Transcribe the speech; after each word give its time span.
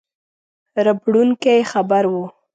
ربړوونکی 0.85 1.57
خبر 1.71 2.03
وو. 2.13 2.25